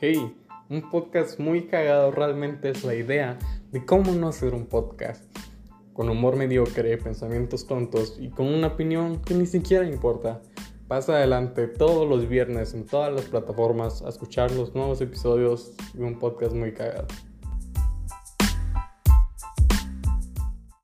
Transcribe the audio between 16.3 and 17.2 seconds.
muy cagado.